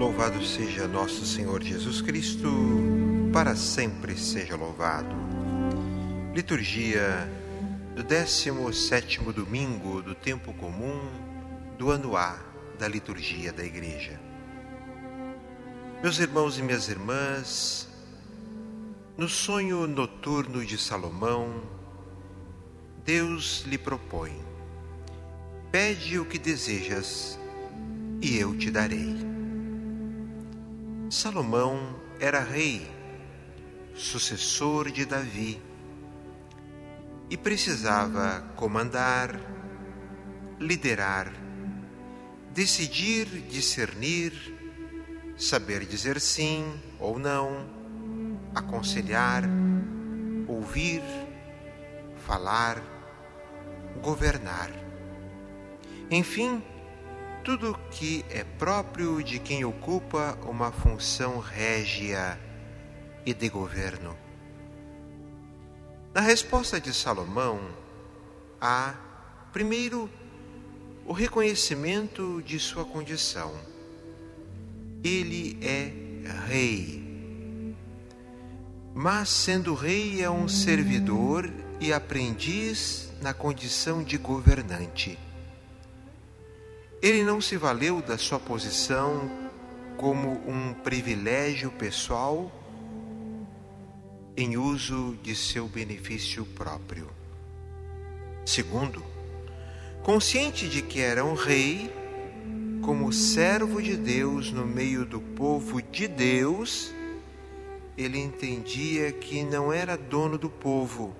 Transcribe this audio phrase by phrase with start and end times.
[0.00, 2.50] Louvado seja nosso Senhor Jesus Cristo,
[3.34, 5.14] para sempre seja louvado.
[6.34, 7.30] Liturgia
[7.94, 10.98] do 17 domingo do tempo comum
[11.76, 12.38] do ano A
[12.78, 14.18] da liturgia da Igreja.
[16.02, 17.86] Meus irmãos e minhas irmãs,
[19.18, 21.62] no sonho noturno de Salomão,
[23.04, 24.32] Deus lhe propõe:
[25.70, 27.38] Pede o que desejas
[28.22, 29.29] e eu te darei.
[31.10, 32.88] Salomão era rei,
[33.96, 35.60] sucessor de Davi,
[37.28, 39.40] e precisava comandar,
[40.60, 41.32] liderar,
[42.52, 44.32] decidir, discernir,
[45.36, 47.68] saber dizer sim ou não,
[48.54, 49.42] aconselhar,
[50.46, 51.02] ouvir,
[52.24, 52.80] falar,
[54.00, 54.70] governar.
[56.08, 56.62] Enfim,
[57.44, 62.38] tudo que é próprio de quem ocupa uma função régia
[63.24, 64.16] e de governo.
[66.12, 67.60] Na resposta de Salomão,
[68.60, 68.94] há,
[69.52, 70.10] primeiro,
[71.06, 73.54] o reconhecimento de sua condição.
[75.02, 75.92] Ele é
[76.46, 77.74] rei.
[78.94, 85.18] Mas, sendo rei, é um servidor e aprendiz na condição de governante.
[87.02, 89.30] Ele não se valeu da sua posição
[89.96, 92.52] como um privilégio pessoal
[94.36, 97.08] em uso de seu benefício próprio.
[98.44, 99.02] Segundo,
[100.02, 101.90] consciente de que era um rei,
[102.82, 106.92] como servo de Deus no meio do povo de Deus,
[107.96, 111.16] ele entendia que não era dono do povo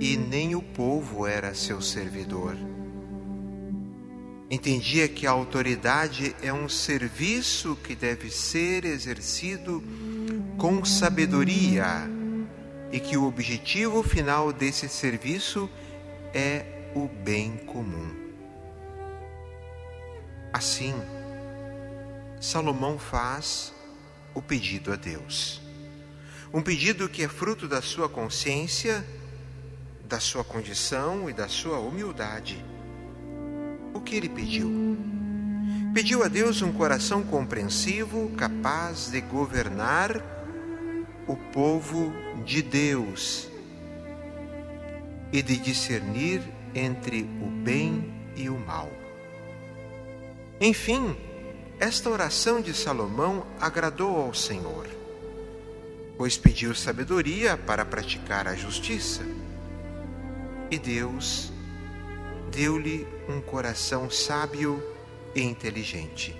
[0.00, 2.56] e nem o povo era seu servidor
[4.50, 9.80] Entendia que a autoridade é um serviço que deve ser exercido
[10.58, 11.86] com sabedoria
[12.90, 15.70] e que o objetivo final desse serviço
[16.34, 18.12] é o bem comum.
[20.52, 21.00] Assim,
[22.40, 23.72] Salomão faz
[24.34, 25.62] o pedido a Deus.
[26.52, 29.06] Um pedido que é fruto da sua consciência,
[30.08, 32.64] da sua condição e da sua humildade
[33.94, 34.70] o que ele pediu?
[35.92, 40.22] Pediu a Deus um coração compreensivo, capaz de governar
[41.26, 42.12] o povo
[42.44, 43.48] de Deus
[45.32, 46.42] e de discernir
[46.74, 48.90] entre o bem e o mal.
[50.60, 51.16] Enfim,
[51.78, 54.86] esta oração de Salomão agradou ao Senhor,
[56.16, 59.22] pois pediu sabedoria para praticar a justiça.
[60.70, 61.52] E Deus
[62.60, 64.82] deu-lhe um coração sábio
[65.34, 66.36] e inteligente.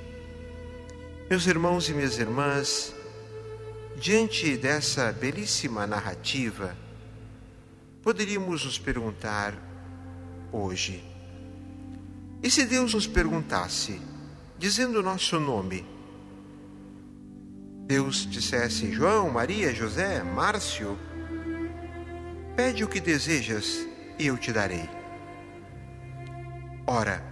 [1.31, 2.95] Meus irmãos e minhas irmãs,
[3.97, 6.77] diante dessa belíssima narrativa,
[8.03, 9.55] poderíamos nos perguntar
[10.53, 11.03] hoje:
[12.43, 13.99] e se Deus nos perguntasse,
[14.59, 15.87] dizendo o nosso nome,
[17.87, 20.99] Deus dissesse João, Maria, José, Márcio,
[22.55, 23.89] pede o que desejas
[24.19, 25.00] e eu te darei.
[26.93, 27.23] Ora,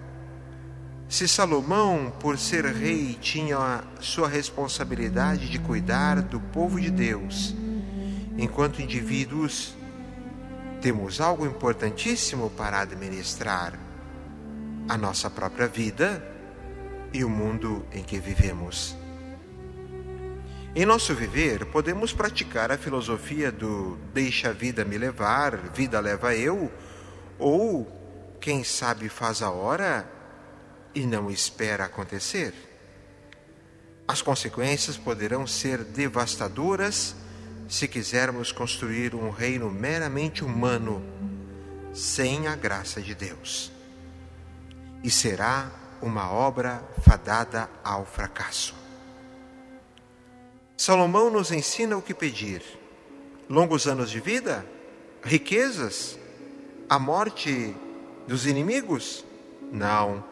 [1.08, 7.56] se Salomão, por ser rei, tinha a sua responsabilidade de cuidar do povo de Deus,
[8.38, 9.74] enquanto indivíduos,
[10.80, 13.76] temos algo importantíssimo para administrar:
[14.88, 16.24] a nossa própria vida
[17.12, 18.96] e o mundo em que vivemos.
[20.72, 26.32] Em nosso viver, podemos praticar a filosofia do deixa a vida me levar, vida leva
[26.32, 26.70] eu,
[27.40, 27.97] ou
[28.40, 30.08] quem sabe faz a hora
[30.94, 32.54] e não espera acontecer.
[34.06, 37.14] As consequências poderão ser devastadoras
[37.68, 41.04] se quisermos construir um reino meramente humano,
[41.92, 43.70] sem a graça de Deus.
[45.04, 45.70] E será
[46.00, 48.74] uma obra fadada ao fracasso.
[50.76, 52.62] Salomão nos ensina o que pedir:
[53.48, 54.64] longos anos de vida,
[55.22, 56.18] riquezas,
[56.88, 57.76] a morte
[58.28, 59.24] dos inimigos?
[59.72, 60.22] Não.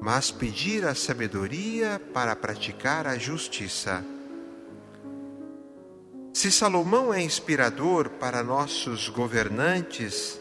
[0.00, 4.04] Mas pedir a sabedoria para praticar a justiça.
[6.34, 10.40] Se Salomão é inspirador para nossos governantes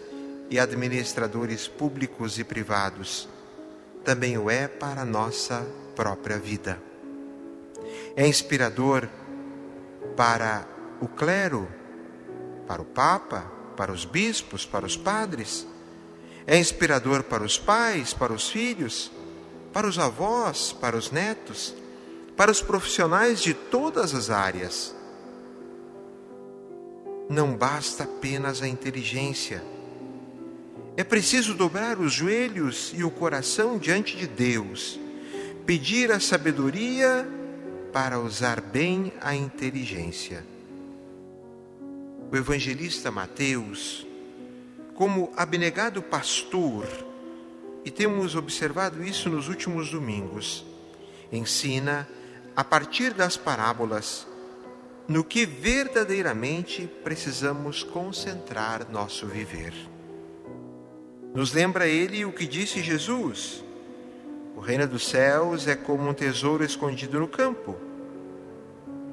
[0.50, 3.30] e administradores públicos e privados,
[4.04, 5.64] também o é para nossa
[5.96, 6.82] própria vida.
[8.16, 9.08] É inspirador
[10.18, 10.68] para
[11.00, 11.68] o clero,
[12.68, 15.68] para o Papa, para os bispos, para os padres,
[16.46, 19.12] é inspirador para os pais, para os filhos,
[19.72, 21.74] para os avós, para os netos,
[22.36, 24.96] para os profissionais de todas as áreas.
[27.30, 29.64] Não basta apenas a inteligência.
[30.98, 35.00] É preciso dobrar os joelhos e o coração diante de Deus,
[35.66, 37.28] pedir a sabedoria
[37.94, 40.46] para usar bem a inteligência.
[42.32, 44.08] O evangelista Mateus,
[44.96, 46.88] como abnegado pastor,
[47.84, 50.66] e temos observado isso nos últimos domingos.
[51.30, 52.08] Ensina,
[52.56, 54.26] a partir das parábolas,
[55.10, 59.74] no que verdadeiramente precisamos concentrar nosso viver.
[61.34, 63.62] Nos lembra ele o que disse Jesus:
[64.56, 67.76] O reino dos céus é como um tesouro escondido no campo.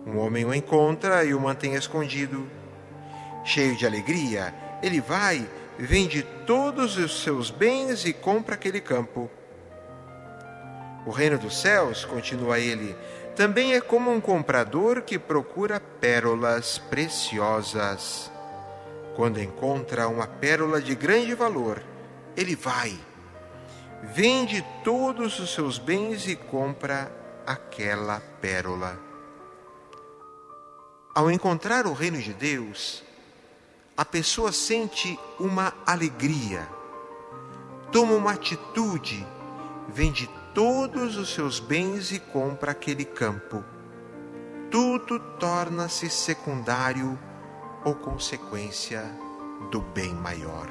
[0.07, 2.58] Um homem o encontra e o mantém escondido.
[3.49, 5.49] Cheio de alegria, ele vai
[5.79, 9.31] vende todos os seus bens e compra aquele campo.
[11.07, 12.95] O reino dos céus, continua ele,
[13.35, 18.31] também é como um comprador que procura pérolas preciosas.
[19.17, 21.83] Quando encontra uma pérola de grande valor,
[22.37, 22.95] ele vai,
[24.13, 27.11] vende todos os seus bens e compra
[27.47, 28.99] aquela pérola.
[31.15, 33.08] Ao encontrar o reino de Deus,
[33.99, 36.69] a pessoa sente uma alegria,
[37.91, 39.27] toma uma atitude,
[39.89, 43.65] vende todos os seus bens e compra aquele campo.
[44.71, 47.19] Tudo torna-se secundário
[47.85, 49.03] ou consequência
[49.73, 50.69] do bem maior.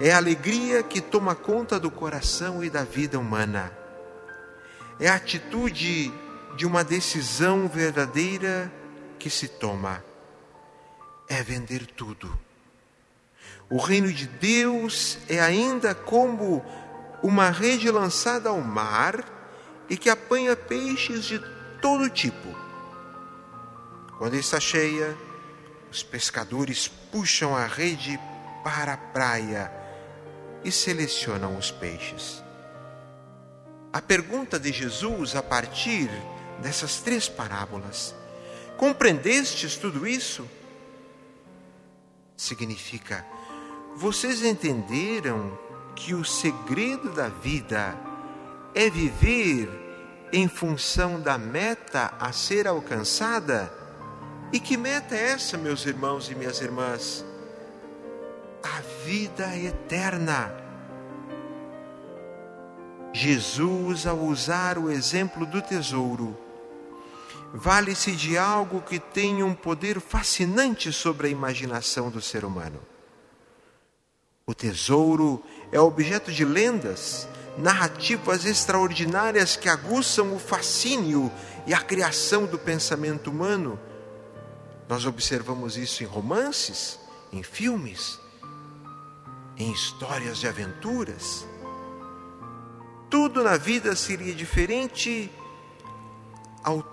[0.00, 3.70] É a alegria que toma conta do coração e da vida humana.
[4.98, 6.10] É a atitude
[6.56, 8.72] de uma decisão verdadeira
[9.18, 10.02] que se toma
[11.28, 12.38] é vender tudo.
[13.70, 16.64] O reino de Deus é ainda como
[17.22, 19.24] uma rede lançada ao mar
[19.88, 21.38] e que apanha peixes de
[21.80, 22.54] todo tipo.
[24.18, 25.16] Quando está cheia,
[25.90, 28.18] os pescadores puxam a rede
[28.62, 29.72] para a praia
[30.62, 32.42] e selecionam os peixes.
[33.92, 36.10] A pergunta de Jesus a partir
[36.60, 38.14] dessas três parábolas:
[38.76, 40.48] Compreendestes tudo isso?
[42.36, 43.24] Significa:
[43.96, 45.56] vocês entenderam
[45.94, 47.96] que o segredo da vida
[48.74, 49.68] é viver
[50.32, 53.72] em função da meta a ser alcançada?
[54.52, 57.24] E que meta é essa, meus irmãos e minhas irmãs?
[58.62, 60.52] A vida eterna.
[63.12, 66.36] Jesus, ao usar o exemplo do tesouro,
[67.56, 72.80] vale-se de algo que tem um poder fascinante sobre a imaginação do ser humano.
[74.44, 75.40] O tesouro
[75.70, 81.30] é objeto de lendas, narrativas extraordinárias que aguçam o fascínio
[81.64, 83.78] e a criação do pensamento humano.
[84.88, 86.98] Nós observamos isso em romances,
[87.32, 88.18] em filmes,
[89.56, 91.46] em histórias de aventuras.
[93.08, 95.30] Tudo na vida seria diferente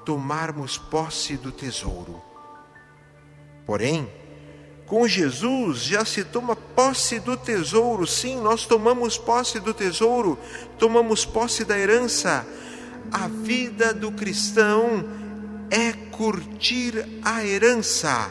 [0.06, 2.22] tomarmos posse do tesouro.
[3.66, 4.10] Porém,
[4.86, 10.38] com Jesus já se toma posse do tesouro, sim, nós tomamos posse do tesouro,
[10.78, 12.46] tomamos posse da herança.
[13.12, 15.06] A vida do cristão
[15.70, 18.30] é curtir a herança.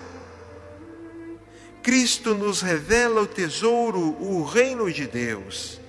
[1.83, 5.81] Cristo nos revela o tesouro, o reino de Deus.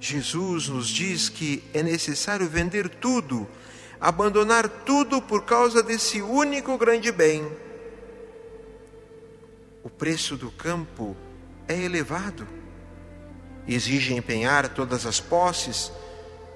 [0.00, 3.48] Jesus nos diz que é necessário vender tudo
[4.04, 7.50] abandonar tudo por causa desse único grande bem.
[9.82, 11.16] O preço do campo
[11.66, 12.46] é elevado,
[13.66, 15.90] exige empenhar todas as posses,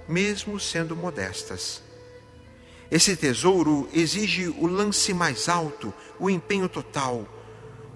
[0.06, 1.82] mesmo sendo modestas.
[2.90, 7.26] Esse tesouro exige o lance mais alto, o empenho total.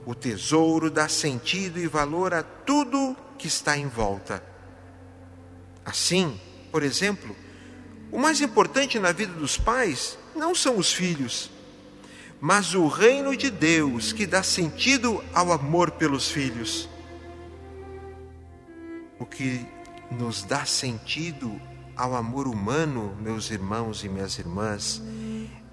[0.07, 4.43] O tesouro dá sentido e valor a tudo que está em volta.
[5.85, 6.41] Assim,
[6.71, 7.37] por exemplo,
[8.13, 11.51] o mais importante na vida dos pais não são os filhos,
[12.39, 16.91] mas o reino de Deus que dá sentido ao amor pelos filhos.
[19.19, 19.65] O que
[20.11, 21.59] nos dá sentido
[21.97, 25.03] ao amor humano, meus irmãos e minhas irmãs,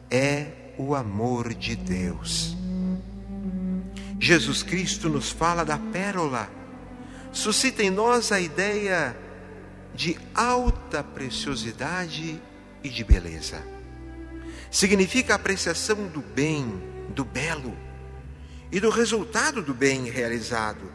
[0.10, 2.56] é o amor de Deus.
[4.18, 6.50] Jesus Cristo nos fala da pérola,
[7.34, 9.16] suscita em nós a ideia
[9.94, 12.42] de alta preciosidade
[12.84, 13.62] e de beleza.
[14.72, 17.76] Significa a apreciação do bem, do belo
[18.72, 20.92] e do resultado do bem realizado,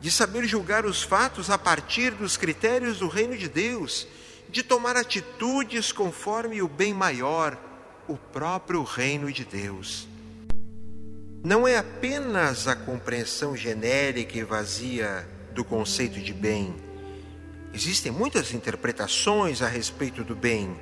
[0.00, 4.06] de saber julgar os fatos a partir dos critérios do reino de Deus,
[4.50, 7.58] de tomar atitudes conforme o bem maior,
[8.06, 10.06] o próprio reino de Deus.
[11.42, 16.74] Não é apenas a compreensão genérica e vazia do conceito de bem.
[17.74, 20.80] Existem muitas interpretações a respeito do bem,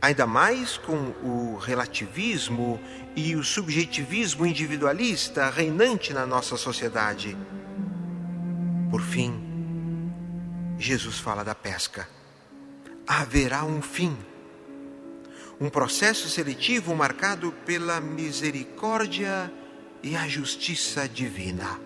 [0.00, 0.94] ainda mais com
[1.24, 2.80] o relativismo
[3.16, 7.36] e o subjetivismo individualista reinante na nossa sociedade.
[8.92, 9.42] Por fim,
[10.78, 12.08] Jesus fala da pesca.
[13.04, 14.16] Haverá um fim.
[15.60, 19.52] Um processo seletivo marcado pela misericórdia
[20.00, 21.80] e a justiça divina,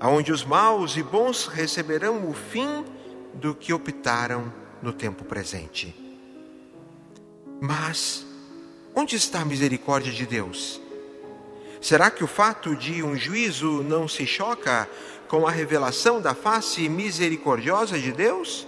[0.00, 2.84] aonde os maus e bons receberão o fim
[3.34, 5.94] do que optaram no tempo presente.
[7.60, 8.26] Mas
[8.94, 10.80] onde está a misericórdia de Deus?
[11.80, 14.88] Será que o fato de um juízo não se choca
[15.28, 18.66] com a revelação da face misericordiosa de Deus?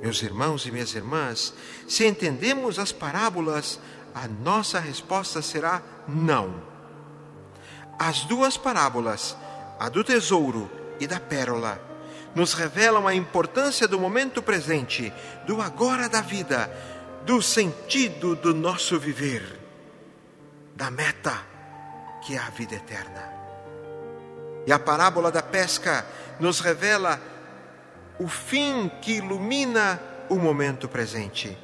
[0.00, 1.54] Meus irmãos e minhas irmãs,
[1.88, 3.80] se entendemos as parábolas,
[4.14, 6.62] a nossa resposta será não.
[7.98, 9.36] As duas parábolas,
[9.78, 11.87] a do tesouro e da pérola,
[12.34, 15.12] nos revelam a importância do momento presente,
[15.46, 16.70] do agora da vida,
[17.24, 19.58] do sentido do nosso viver,
[20.74, 21.46] da meta
[22.22, 23.32] que é a vida eterna.
[24.66, 26.06] E a parábola da pesca
[26.38, 27.20] nos revela
[28.18, 31.56] o fim que ilumina o momento presente.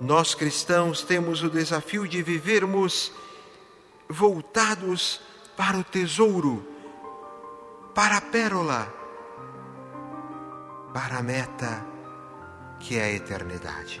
[0.00, 3.12] Nós cristãos temos o desafio de vivermos
[4.08, 5.20] voltados
[5.56, 6.66] para o tesouro,
[7.94, 8.92] para a pérola,
[10.94, 11.84] para a meta
[12.78, 14.00] que é a eternidade.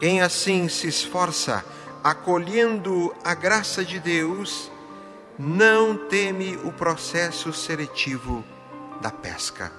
[0.00, 1.62] Quem assim se esforça,
[2.02, 4.72] acolhendo a graça de Deus,
[5.38, 8.42] não teme o processo seletivo
[9.02, 9.70] da pesca,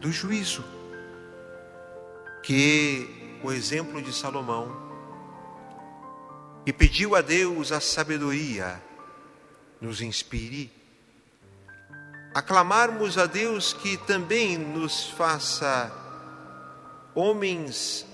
[0.00, 0.64] do juízo.
[2.42, 4.74] Que o exemplo de Salomão,
[6.64, 8.82] que pediu a Deus a sabedoria,
[9.78, 10.81] nos inspire
[12.34, 15.92] a clamarmos a Deus que também nos faça
[17.14, 18.06] homens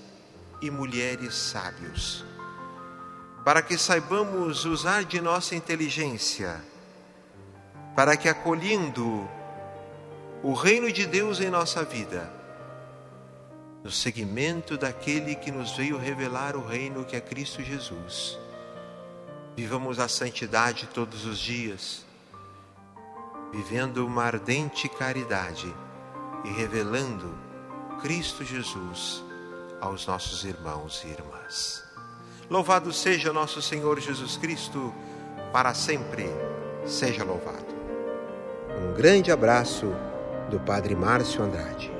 [0.61, 2.25] e mulheres sábios,
[3.45, 6.61] para que saibamos usar de nossa inteligência
[7.99, 9.29] para que acolhendo
[10.41, 12.31] o reino de Deus em nossa vida,
[13.83, 18.39] no seguimento daquele que nos veio revelar o reino que é Cristo Jesus,
[19.53, 22.05] vivamos a santidade todos os dias,
[23.51, 25.73] vivendo uma ardente caridade
[26.43, 27.33] e revelando
[28.01, 29.23] Cristo Jesus
[29.81, 31.83] aos nossos irmãos e irmãs.
[32.49, 34.93] Louvado seja nosso Senhor Jesus Cristo,
[35.51, 36.25] para sempre
[36.85, 37.67] seja louvado.
[38.81, 39.87] Um grande abraço
[40.49, 41.98] do Padre Márcio Andrade.